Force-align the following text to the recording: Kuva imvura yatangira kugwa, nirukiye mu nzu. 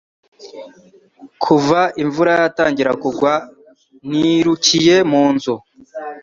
Kuva 1.43 1.79
imvura 2.03 2.31
yatangira 2.41 2.91
kugwa, 3.01 3.33
nirukiye 4.09 4.95
mu 5.11 5.23
nzu. 5.33 5.55